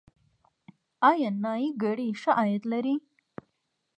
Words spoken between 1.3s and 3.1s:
نایي ګري ښه عاید لري؟